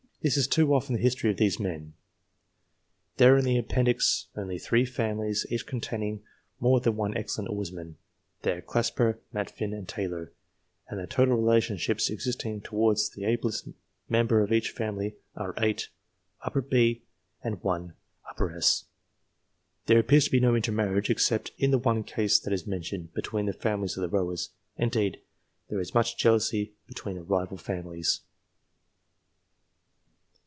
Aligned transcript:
This 0.23 0.37
is 0.37 0.47
too 0.47 0.71
often 0.75 0.93
the 0.93 1.01
history 1.01 1.31
of 1.31 1.37
these 1.37 1.59
men. 1.59 1.95
There 3.17 3.33
are 3.33 3.37
in 3.39 3.43
the 3.43 3.57
Appendix 3.57 4.27
only 4.35 4.59
three 4.59 4.85
families, 4.85 5.47
each 5.49 5.65
containing 5.65 6.21
more 6.59 6.79
than 6.79 6.95
one 6.95 7.17
excellent 7.17 7.49
oarsman; 7.49 7.97
they 8.43 8.51
are 8.51 8.61
Clasper, 8.61 9.19
Matfin, 9.33 9.73
and 9.73 9.87
Taylor, 9.89 10.31
and 10.87 10.99
the 10.99 11.07
total 11.07 11.35
relationships 11.37 12.11
existing 12.11 12.61
towards 12.61 13.09
the 13.09 13.25
ablest 13.25 13.69
member 14.09 14.43
of 14.43 14.51
each 14.53 14.69
family 14.69 15.15
are, 15.35 15.55
8 15.57 15.89
B 16.69 17.01
and 17.43 17.59
1 17.63 17.93
S. 18.55 18.85
There 19.87 19.97
appears 19.97 20.25
to 20.25 20.31
be 20.33 20.39
no 20.39 20.53
intermarriage, 20.53 21.09
except 21.09 21.49
in 21.57 21.71
the 21.71 21.79
one 21.79 22.03
case 22.03 22.37
that 22.37 22.53
is 22.53 22.67
mentioned, 22.67 23.11
between 23.15 23.47
the 23.47 23.53
families 23.53 23.97
of 23.97 24.01
the 24.01 24.07
rowers; 24.09 24.51
indeed 24.77 25.19
there 25.71 25.79
is 25.79 25.95
much 25.95 26.15
jealousy 26.15 26.73
between 26.85 27.15
the 27.15 27.23
rival 27.23 27.57
families. 27.57 28.21